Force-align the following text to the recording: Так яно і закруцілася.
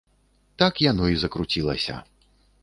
Так 0.61 0.73
яно 0.91 1.05
і 1.17 1.19
закруцілася. 1.25 1.99